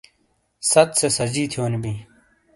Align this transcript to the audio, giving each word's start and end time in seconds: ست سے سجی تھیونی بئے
ست 0.71 0.89
سے 0.99 1.07
سجی 1.17 1.43
تھیونی 1.51 1.79
بئے 1.83 1.93